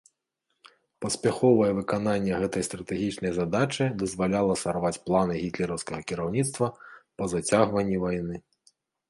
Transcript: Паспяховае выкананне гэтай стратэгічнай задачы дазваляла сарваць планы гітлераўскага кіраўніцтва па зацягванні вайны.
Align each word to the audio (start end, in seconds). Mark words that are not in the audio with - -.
Паспяховае 1.05 1.67
выкананне 1.79 2.33
гэтай 2.43 2.65
стратэгічнай 2.69 3.31
задачы 3.35 3.85
дазваляла 4.05 4.57
сарваць 4.63 4.93
планы 5.11 5.35
гітлераўскага 5.45 6.01
кіраўніцтва 6.15 6.67
па 7.17 7.23
зацягванні 7.37 7.97
вайны. 8.07 8.35